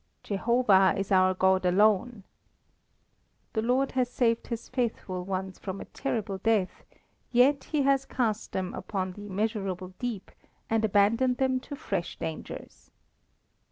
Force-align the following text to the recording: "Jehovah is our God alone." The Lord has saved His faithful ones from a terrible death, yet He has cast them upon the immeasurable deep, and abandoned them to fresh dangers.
"Jehovah 0.23 0.95
is 0.97 1.11
our 1.11 1.35
God 1.35 1.63
alone." 1.63 2.23
The 3.53 3.61
Lord 3.61 3.91
has 3.91 4.09
saved 4.09 4.47
His 4.47 4.67
faithful 4.67 5.23
ones 5.23 5.59
from 5.59 5.79
a 5.79 5.85
terrible 5.85 6.39
death, 6.39 6.83
yet 7.31 7.65
He 7.65 7.83
has 7.83 8.05
cast 8.05 8.51
them 8.51 8.73
upon 8.73 9.11
the 9.11 9.27
immeasurable 9.27 9.89
deep, 9.99 10.31
and 10.71 10.83
abandoned 10.83 11.37
them 11.37 11.59
to 11.59 11.75
fresh 11.75 12.17
dangers. 12.17 12.89